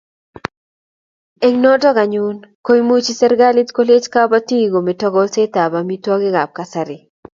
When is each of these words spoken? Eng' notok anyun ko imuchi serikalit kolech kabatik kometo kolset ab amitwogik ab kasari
Eng' 1.47 1.61
notok 1.63 1.97
anyun 2.03 2.37
ko 2.65 2.71
imuchi 2.81 3.13
serikalit 3.21 3.69
kolech 3.75 4.07
kabatik 4.13 4.67
kometo 4.73 5.07
kolset 5.15 5.53
ab 5.63 5.71
amitwogik 5.81 6.35
ab 6.43 6.49
kasari 6.57 6.97